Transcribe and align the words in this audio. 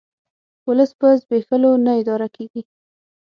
ولس 0.67 0.91
په 0.99 1.07
زبېښولو 1.21 1.71
نه 1.85 1.91
اداره 2.01 2.27
کیږي 2.35 2.61